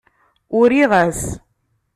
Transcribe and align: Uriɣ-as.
Uriɣ-as. 0.57 1.21